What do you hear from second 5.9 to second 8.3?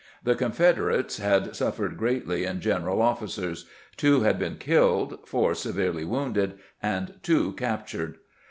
wounded, and two captured.